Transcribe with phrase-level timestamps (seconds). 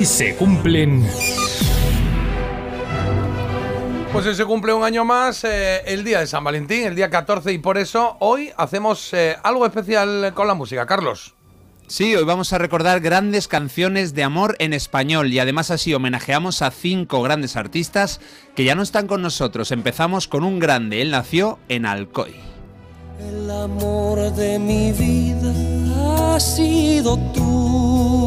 [0.00, 1.06] Y se cumplen...
[4.14, 7.52] Pues se cumple un año más eh, el día de San Valentín, el día 14,
[7.52, 10.86] y por eso hoy hacemos eh, algo especial con la música.
[10.86, 11.34] Carlos.
[11.86, 16.62] Sí, hoy vamos a recordar grandes canciones de amor en español y además así homenajeamos
[16.62, 18.22] a cinco grandes artistas
[18.56, 19.70] que ya no están con nosotros.
[19.70, 22.34] Empezamos con un grande, él nació en Alcoy.
[23.20, 28.19] El amor de mi vida ha sido tú.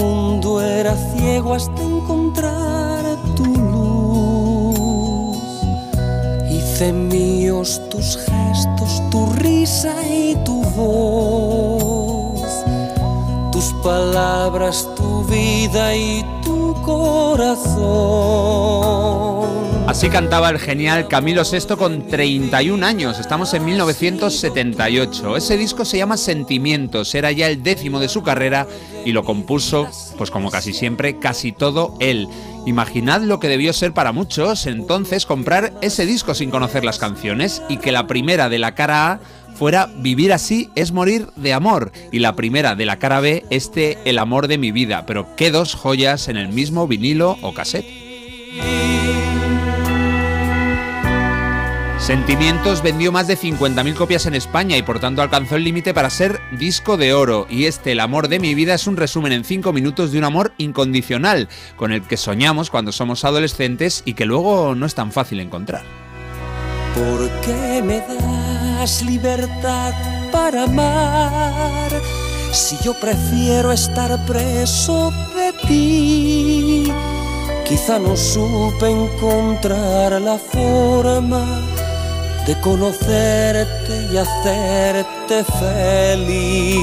[0.00, 3.04] Mundo era ciego hasta encontrar
[3.36, 5.36] tu luz.
[6.50, 12.40] Hice míos tus gestos, tu risa y tu voz.
[13.52, 17.80] Tus palabras, tu vida y tu corazón.
[19.90, 23.18] Así cantaba el genial Camilo VI con 31 años.
[23.18, 25.36] Estamos en 1978.
[25.36, 27.12] Ese disco se llama Sentimientos.
[27.16, 28.68] Era ya el décimo de su carrera
[29.04, 32.28] y lo compuso, pues como casi siempre, casi todo él.
[32.66, 37.60] Imaginad lo que debió ser para muchos entonces comprar ese disco sin conocer las canciones
[37.68, 39.20] y que la primera de la cara A
[39.56, 43.98] fuera Vivir así es morir de amor y la primera de la cara B este
[44.04, 48.09] El amor de mi vida, pero qué dos joyas en el mismo vinilo o cassette.
[52.00, 56.08] Sentimientos vendió más de 50.000 copias en España y por tanto alcanzó el límite para
[56.08, 57.46] ser disco de oro.
[57.50, 60.24] Y este, El amor de mi vida, es un resumen en 5 minutos de un
[60.24, 65.12] amor incondicional, con el que soñamos cuando somos adolescentes y que luego no es tan
[65.12, 65.82] fácil encontrar.
[66.94, 69.92] ¿Por qué me das libertad
[70.32, 71.92] para amar?
[72.50, 76.92] Si yo prefiero estar preso de ti,
[77.68, 81.44] quizá no supe encontrar la forma
[82.46, 86.80] de conocerte y hacerte feliz.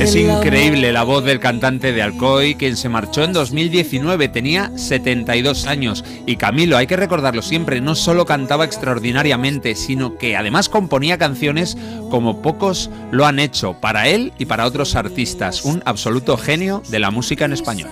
[0.00, 5.66] Es increíble la voz del cantante de Alcoy, quien se marchó en 2019, tenía 72
[5.66, 6.06] años.
[6.24, 11.76] Y Camilo, hay que recordarlo siempre, no solo cantaba extraordinariamente, sino que además componía canciones
[12.10, 15.66] como pocos lo han hecho, para él y para otros artistas.
[15.66, 17.90] Un absoluto genio de la música en español.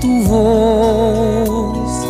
[0.00, 2.06] tu voz,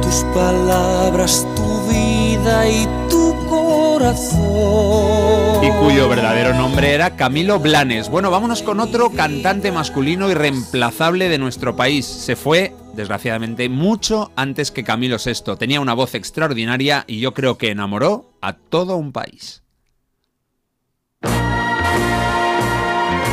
[0.00, 4.40] tus palabras, tu vida y tu corazón.
[5.62, 8.08] Y cuyo verdadero nombre era Camilo Blanes.
[8.08, 12.06] Bueno, vámonos con otro cantante masculino irreemplazable de nuestro país.
[12.06, 15.56] Se fue, desgraciadamente, mucho antes que Camilo VI.
[15.58, 19.62] Tenía una voz extraordinaria y yo creo que enamoró a todo un país.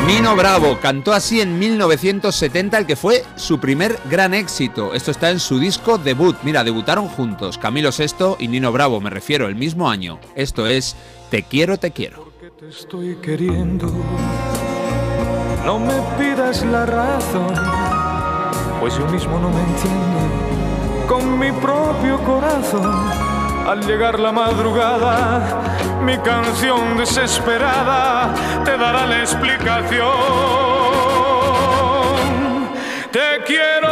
[0.07, 4.93] Nino Bravo cantó así en 1970 el que fue su primer gran éxito.
[4.93, 6.35] Esto está en su disco debut.
[6.43, 10.19] Mira, debutaron juntos Camilo VI y Nino Bravo, me refiero, el mismo año.
[10.35, 10.95] Esto es
[11.29, 12.31] Te quiero, te quiero.
[12.57, 13.91] te estoy queriendo.
[15.65, 17.53] No me pidas la razón,
[18.79, 21.07] pues yo mismo no me entiendo.
[21.09, 22.95] Con mi propio corazón,
[23.67, 25.61] al llegar la madrugada,
[26.01, 28.33] mi canción desesperada
[28.63, 30.07] te dará la explicación.
[33.11, 33.91] Te quiero,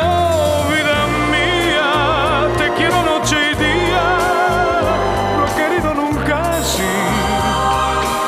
[0.71, 0.97] vida
[1.29, 4.05] mía, te quiero noche y día.
[5.37, 6.95] No he querido nunca así.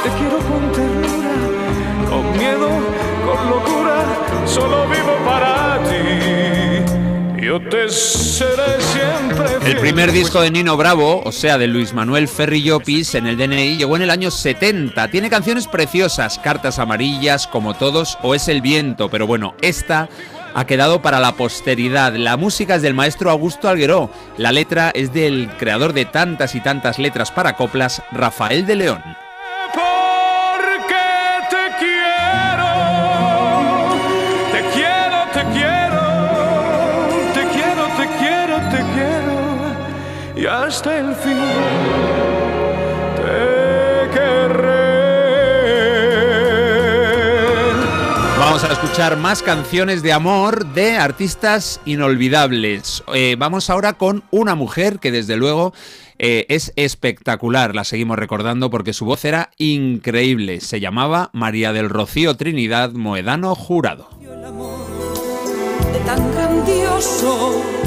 [0.03, 1.35] Te quiero con ternura,
[2.09, 2.69] con miedo,
[3.25, 3.97] con locura,
[4.45, 5.06] solo vivo.
[7.57, 12.27] Yo te seré siempre El primer disco de Nino Bravo, o sea, de Luis Manuel
[12.27, 15.07] Ferri Llopis en el DNI, llegó en el año 70.
[15.07, 20.07] Tiene canciones preciosas, Cartas Amarillas, como todos, o Es el Viento, pero bueno, esta
[20.53, 22.13] ha quedado para la posteridad.
[22.13, 26.61] La música es del maestro Augusto Algueró, la letra es del creador de tantas y
[26.61, 29.26] tantas letras para coplas, Rafael de León.
[40.67, 41.37] Hasta el fin
[43.15, 44.97] te querré.
[48.37, 53.01] Vamos a escuchar más canciones de amor de artistas inolvidables.
[53.13, 55.73] Eh, vamos ahora con una mujer que desde luego
[56.19, 57.73] eh, es espectacular.
[57.73, 60.59] La seguimos recordando porque su voz era increíble.
[60.59, 64.09] Se llamaba María del Rocío Trinidad Moedano Jurado.
[64.21, 64.85] el amor
[65.93, 67.86] de tan grandioso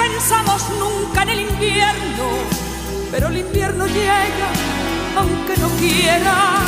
[0.21, 2.25] pensamos nunca en el invierno,
[3.09, 4.49] pero el invierno llega
[5.17, 6.59] aunque no quiera.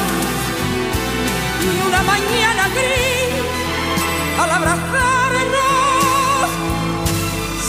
[1.61, 3.29] Y una mañana gris,
[4.39, 4.89] al abrazarnos,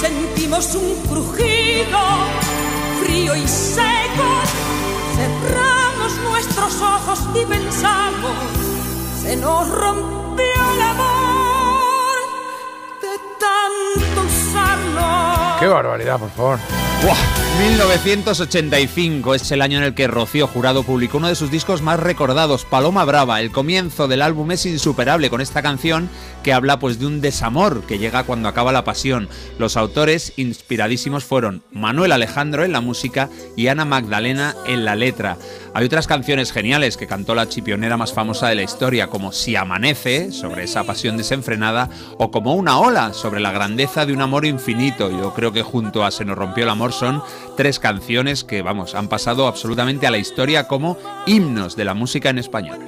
[0.01, 2.01] sentimos un crujido
[3.05, 4.29] frío y seco.
[5.17, 8.37] Cerramos nuestros ojos y pensamos,
[9.23, 11.24] se nos rompió el amor
[15.65, 16.59] Qué barbaridad, por favor.
[17.03, 17.45] ¡Buah!
[17.59, 22.01] 1985 es el año en el que Rocío Jurado publicó uno de sus discos más
[22.01, 23.41] recordados, Paloma Brava.
[23.41, 26.11] El comienzo del álbum es insuperable con esta canción
[26.43, 29.29] que habla pues de un desamor que llega cuando acaba la pasión.
[29.59, 35.39] Los autores inspiradísimos fueron Manuel Alejandro en la música y Ana Magdalena en la letra.
[35.77, 39.57] Hay otras canciones geniales que cantó la chipionera más famosa de la historia, como Si
[39.57, 44.47] amanece, sobre esa pasión desenfrenada, o como Una ola, sobre la grandeza de un amor
[44.47, 45.11] infinito.
[45.11, 47.25] Yo creo que junto a Se nos rompió el amor son
[47.57, 52.31] tres canciones que, vamos, han pasado absolutamente a la historia como himnos de la música
[52.31, 52.79] en español.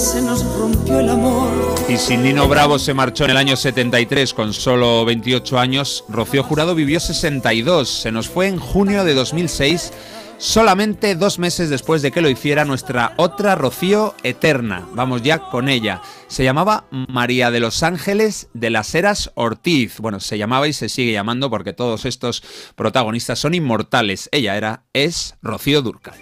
[0.00, 1.50] Se nos rompió el amor.
[1.86, 6.42] Y si Nino Bravo se marchó en el año 73 con solo 28 años, Rocío
[6.42, 7.86] Jurado vivió 62.
[7.86, 9.92] Se nos fue en junio de 2006,
[10.38, 14.88] solamente dos meses después de que lo hiciera nuestra otra Rocío eterna.
[14.94, 16.00] Vamos ya con ella.
[16.28, 19.98] Se llamaba María de los Ángeles de las Heras Ortiz.
[19.98, 22.42] Bueno, se llamaba y se sigue llamando porque todos estos
[22.74, 24.30] protagonistas son inmortales.
[24.32, 26.16] Ella era, es Rocío Durcal.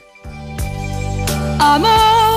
[1.60, 2.27] Amor,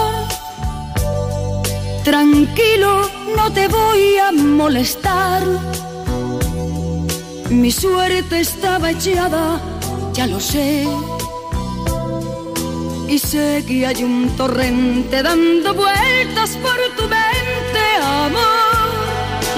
[2.03, 5.43] tranquilo, no te voy a molestar.
[7.49, 9.59] Mi suerte estaba echada,
[10.13, 10.87] ya lo sé.
[13.07, 18.70] Y sé que hay un torrente dando vueltas por tu mente, amor.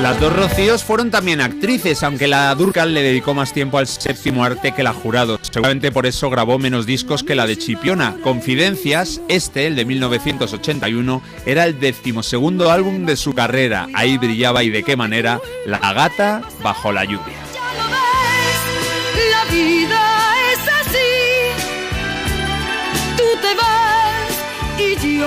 [0.02, 4.44] Las dos Rocíos fueron también actrices, aunque la Durcal le dedicó más tiempo al séptimo
[4.44, 5.40] arte que la Jurado.
[5.42, 8.16] Seguramente por eso grabó menos discos que la de Chipiona.
[8.22, 13.88] Confidencias, este, el de 1981, era el decimosegundo álbum de su carrera.
[13.94, 17.38] Ahí brillaba y de qué manera La gata bajo la lluvia.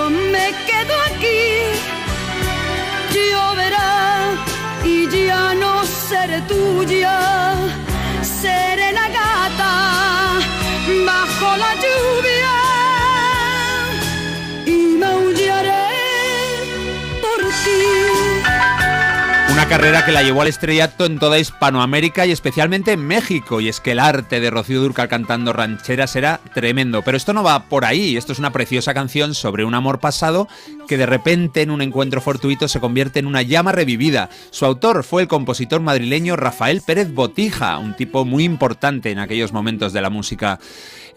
[0.09, 1.56] Me quedo aquí.
[6.09, 7.19] Seré tuya.
[8.23, 9.73] Seré la gata
[11.07, 12.26] bajo la lluvia
[19.69, 23.61] Carrera que la llevó al estrellato en toda Hispanoamérica y especialmente en México.
[23.61, 27.03] Y es que el arte de Rocío Durcal cantando rancheras era tremendo.
[27.03, 28.17] Pero esto no va por ahí.
[28.17, 30.47] Esto es una preciosa canción sobre un amor pasado
[30.87, 34.31] que de repente en un encuentro fortuito se convierte en una llama revivida.
[34.51, 39.53] Su autor fue el compositor madrileño Rafael Pérez Botija, un tipo muy importante en aquellos
[39.53, 40.61] momentos de la música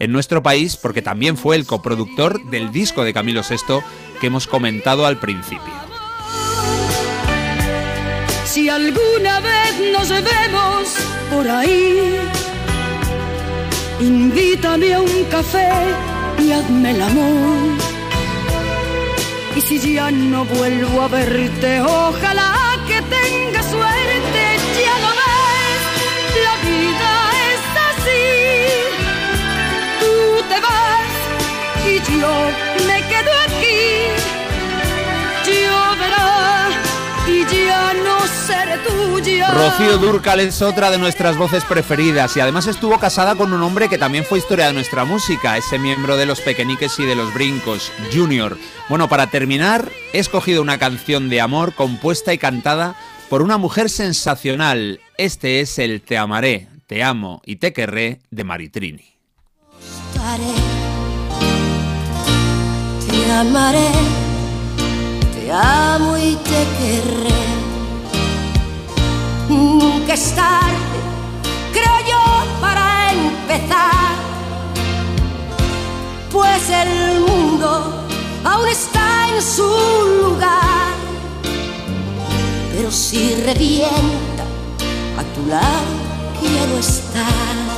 [0.00, 3.80] en nuestro país, porque también fue el coproductor del disco de Camilo VI
[4.20, 5.89] que hemos comentado al principio.
[8.52, 10.88] Si alguna vez nos vemos
[11.30, 12.18] por ahí,
[14.00, 15.70] invítame a un café
[16.36, 17.78] y hazme el amor.
[19.54, 24.42] Y si ya no vuelvo a verte, ojalá que tenga suerte,
[24.84, 25.82] ya lo ves,
[26.46, 27.12] la vida
[27.50, 28.26] es así.
[30.00, 30.14] Tú
[30.50, 31.12] te vas
[31.86, 32.34] y yo
[32.88, 33.82] me quedo aquí.
[35.46, 35.99] Lloverá
[37.30, 39.50] y ya no seré tuya.
[39.52, 43.88] Rocío Durcal es otra de nuestras voces preferidas y además estuvo casada con un hombre
[43.88, 47.32] que también fue historia de nuestra música, ese miembro de los Pequeñiques y de los
[47.32, 48.56] Brincos, Junior.
[48.88, 52.96] Bueno, para terminar, he escogido una canción de amor compuesta y cantada
[53.28, 55.00] por una mujer sensacional.
[55.16, 59.14] Este es el Te amaré, te amo y te querré de Maritrini.
[63.08, 63.90] Te amaré,
[65.32, 66.09] te amo
[66.44, 67.44] te querré.
[69.48, 70.98] Nunca es tarde,
[71.72, 74.14] creo yo, para empezar.
[76.30, 78.06] Pues el mundo
[78.44, 79.68] aún está en su
[80.22, 80.94] lugar.
[82.72, 84.44] Pero si revienta,
[85.18, 85.90] a tu lado
[86.40, 87.69] quiero estar.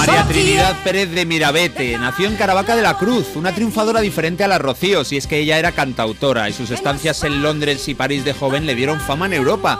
[0.00, 4.48] María Trinidad Pérez de Mirabete nació en Caravaca de la Cruz, una triunfadora diferente a
[4.48, 8.24] la Rocío, si es que ella era cantautora y sus estancias en Londres y París
[8.24, 9.78] de joven le dieron fama en Europa.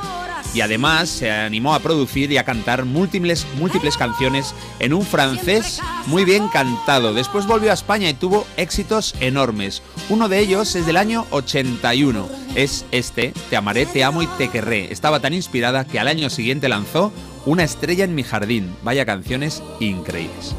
[0.52, 5.80] y además se animó a producir y a cantar múltiples, múltiples canciones en un francés
[6.06, 7.14] muy bien cantado.
[7.14, 9.80] Después volvió a España y tuvo éxitos enormes.
[10.08, 12.28] Uno de ellos es del año 81.
[12.56, 14.92] Es este, Te amaré, te amo y te querré.
[14.92, 17.12] Estaba tan inspirada que al año siguiente lanzó
[17.46, 18.76] Una estrella en mi jardín.
[18.82, 20.54] Vaya canciones increíbles.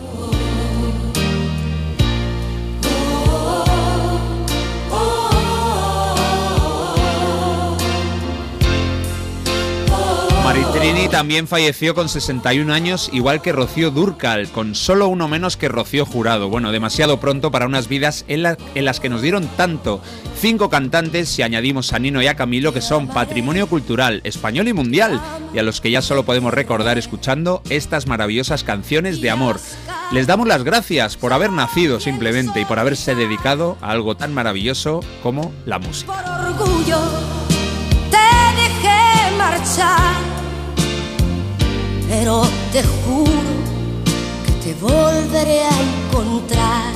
[10.81, 15.67] Maritrini también falleció con 61 años, igual que Rocío Durcal, con solo uno menos que
[15.69, 16.49] Rocío Jurado.
[16.49, 20.01] Bueno, demasiado pronto para unas vidas en, la- en las que nos dieron tanto.
[20.39, 24.73] Cinco cantantes, si añadimos a Nino y a Camilo, que son patrimonio cultural español y
[24.73, 25.21] mundial,
[25.53, 29.59] y a los que ya solo podemos recordar escuchando estas maravillosas canciones de amor.
[30.11, 34.33] Les damos las gracias por haber nacido simplemente y por haberse dedicado a algo tan
[34.33, 36.11] maravilloso como la música.
[36.11, 36.97] Por orgullo
[39.37, 40.15] marchar,
[42.11, 42.41] pero
[42.73, 43.31] te juro
[44.45, 46.93] que te volveré a encontrar.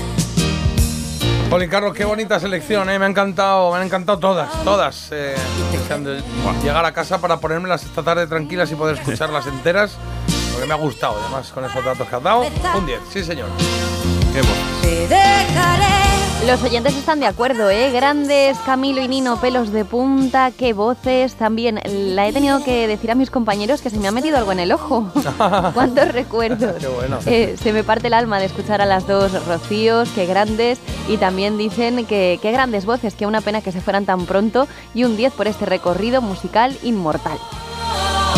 [1.49, 2.99] Jolín, Carlos, qué bonita selección, ¿eh?
[2.99, 5.07] me ha encantado, me han encantado todas, todas.
[5.11, 5.35] eh,
[6.61, 9.95] llegar a casa para ponérmelas esta tarde tranquilas y poder escucharlas enteras,
[10.51, 12.43] porque me ha gustado, además, con esos datos que has dado.
[12.75, 13.47] Un 10, sí señor.
[14.33, 14.63] Qué bueno.
[14.81, 15.94] Te dejaré.
[16.45, 17.91] Los oyentes están de acuerdo, ¿eh?
[17.91, 21.33] Grandes, Camilo y Nino, pelos de punta, qué voces.
[21.33, 24.51] También la he tenido que decir a mis compañeros que se me ha metido algo
[24.51, 25.09] en el ojo.
[25.73, 26.75] ¿Cuántos recuerdos?
[26.79, 27.17] Qué bueno.
[27.25, 30.77] Eh, se me parte el alma de escuchar a las dos Rocíos, qué grandes.
[31.09, 34.67] Y también dicen que qué grandes voces, que una pena que se fueran tan pronto.
[34.93, 37.39] Y un 10 por este recorrido musical inmortal.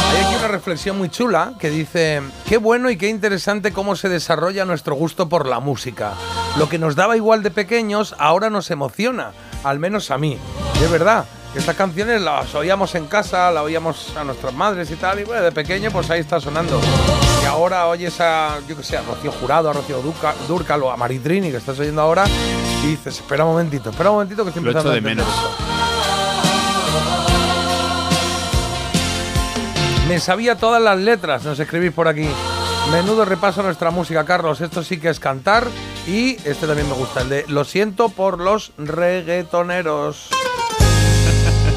[0.09, 4.09] Hay aquí una reflexión muy chula que dice, qué bueno y qué interesante cómo se
[4.09, 6.13] desarrolla nuestro gusto por la música.
[6.57, 9.31] Lo que nos daba igual de pequeños ahora nos emociona,
[9.63, 10.37] al menos a mí.
[10.79, 14.95] Y es verdad, estas canciones las oíamos en casa, las oíamos a nuestras madres y
[14.95, 16.79] tal, y bueno, de pequeño pues ahí está sonando.
[17.43, 20.91] Y ahora oyes a, yo que sé, a Rocío Jurado, a Rocío Durca- Durcal o
[20.91, 22.25] a Maritrini que estás oyendo ahora
[22.83, 25.01] y dices, espera un momentito, espera un momentito que estoy Lo echo empezando a de
[25.01, 25.27] menos.
[25.27, 25.66] esto".
[30.07, 32.27] Me sabía todas las letras, nos escribís por aquí.
[32.93, 34.61] Menudo repaso a nuestra música, Carlos.
[34.61, 35.67] Esto sí que es cantar.
[36.07, 40.29] Y este también me gusta, el de Lo siento por los reggaetoneros.